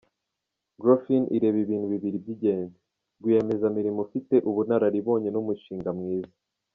Grofin 0.81 1.23
ireba 1.35 1.57
ibintu 1.65 1.85
bibiri 1.93 2.17
by’ingenzi: 2.23 2.77
rwiyemezamirimo 3.19 3.99
ufite 4.05 4.35
ubunararibonye 4.49 5.29
n’umushinga 5.31 5.91
mwiza. 5.99 6.35